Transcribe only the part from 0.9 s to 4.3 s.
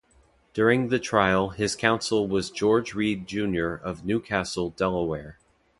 trial his counsel was George Read Junior of New